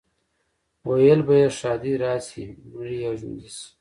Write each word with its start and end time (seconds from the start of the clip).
ویل 0.87 1.19
به 1.27 1.33
یې 1.41 1.47
ښادي 1.57 1.93
راشي، 2.03 2.45
مړی 2.71 2.99
او 3.07 3.13
ژوندی 3.19 3.49
شي. 3.55 3.65